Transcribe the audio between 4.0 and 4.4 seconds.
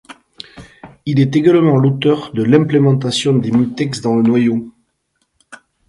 dans le